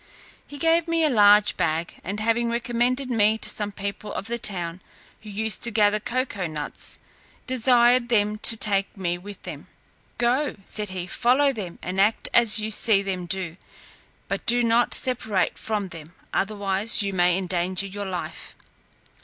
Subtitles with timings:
[0.47, 4.39] He gave me a large bag, and having recommended me to some people of the
[4.39, 4.81] town,
[5.21, 6.97] who used to gather cocoa nuts,
[7.45, 9.67] desired them to take me with them.
[10.17, 13.57] "Go," said he, "follow them, and act as you see them do,
[14.27, 18.55] but do not separate from them, otherwise you may endanger your life."